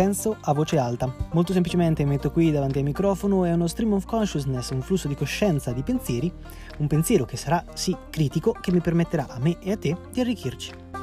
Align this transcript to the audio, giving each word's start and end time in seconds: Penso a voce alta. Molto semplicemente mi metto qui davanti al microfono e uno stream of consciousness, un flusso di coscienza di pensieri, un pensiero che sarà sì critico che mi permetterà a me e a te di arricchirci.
Penso 0.00 0.38
a 0.40 0.54
voce 0.54 0.78
alta. 0.78 1.14
Molto 1.32 1.52
semplicemente 1.52 2.04
mi 2.04 2.12
metto 2.12 2.30
qui 2.30 2.50
davanti 2.50 2.78
al 2.78 2.84
microfono 2.84 3.44
e 3.44 3.52
uno 3.52 3.66
stream 3.66 3.92
of 3.92 4.06
consciousness, 4.06 4.70
un 4.70 4.80
flusso 4.80 5.08
di 5.08 5.14
coscienza 5.14 5.72
di 5.72 5.82
pensieri, 5.82 6.32
un 6.78 6.86
pensiero 6.86 7.26
che 7.26 7.36
sarà 7.36 7.62
sì 7.74 7.94
critico 8.08 8.52
che 8.52 8.72
mi 8.72 8.80
permetterà 8.80 9.26
a 9.28 9.38
me 9.38 9.58
e 9.60 9.72
a 9.72 9.76
te 9.76 9.94
di 10.10 10.20
arricchirci. 10.20 10.99